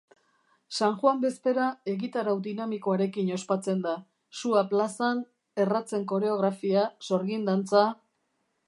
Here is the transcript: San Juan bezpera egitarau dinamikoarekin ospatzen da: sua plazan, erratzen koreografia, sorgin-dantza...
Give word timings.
San 0.77 0.95
Juan 1.01 1.19
bezpera 1.25 1.65
egitarau 1.93 2.33
dinamikoarekin 2.47 3.29
ospatzen 3.37 3.85
da: 3.85 3.93
sua 4.41 4.65
plazan, 4.73 5.23
erratzen 5.67 6.11
koreografia, 6.15 6.89
sorgin-dantza... 7.13 7.89